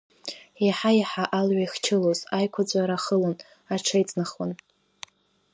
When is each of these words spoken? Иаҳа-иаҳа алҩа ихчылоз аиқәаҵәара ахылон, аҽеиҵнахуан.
Иаҳа-иаҳа 0.65 1.23
алҩа 1.39 1.65
ихчылоз 1.65 2.19
аиқәаҵәара 2.37 2.95
ахылон, 2.97 3.35
аҽеиҵнахуан. 3.73 4.51